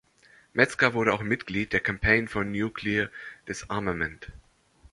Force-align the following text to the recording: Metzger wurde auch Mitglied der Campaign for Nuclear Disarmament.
Metzger 0.53 0.95
wurde 0.95 1.13
auch 1.13 1.21
Mitglied 1.21 1.73
der 1.73 1.79
Campaign 1.79 2.27
for 2.27 2.43
Nuclear 2.43 3.11
Disarmament. 3.47 4.31